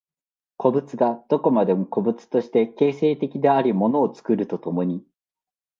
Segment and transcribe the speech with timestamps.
[0.57, 5.05] 個物がどこまでも個物として形成的であり物を作ると共に、